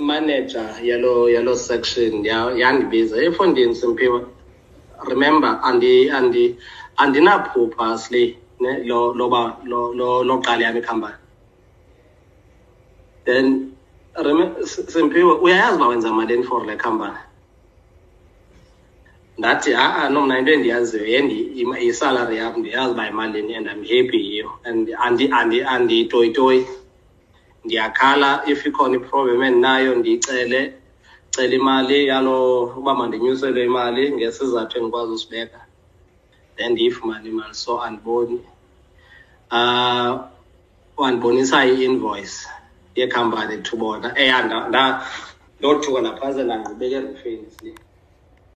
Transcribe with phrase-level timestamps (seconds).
[0.00, 4.20] manager yalo yalo section yandibiza efondini simpiwa
[5.08, 6.56] remember andi andi
[6.96, 11.16] andinaphupha sli ne lo loba lo loqala yami ikhampani
[13.24, 13.72] then
[14.64, 17.16] simpiwa uyayazi uba wenza malini for le company
[19.38, 21.06] ndathi a-a no mna into endiyaziyo
[21.80, 24.88] yisalary yam ndiyazi uba yimalini and i'm happy yiyo and
[25.66, 26.66] anditoyitoyi
[27.66, 30.60] ngiyakhala if ikhona iproblem endinayo ndiyicele
[31.32, 32.36] cela imali yalo
[32.80, 35.60] uba mandinyuselwe imali ngesizathu engikwazi usibeka
[36.56, 38.38] then ndiyifumane imali so andiboni
[39.54, 40.10] uh ah,
[41.02, 42.36] wandibonisa i-invoice
[42.98, 44.38] yekhampani to bona eya
[45.58, 47.50] ndothuka ndaphantse ndangqibeke rufeni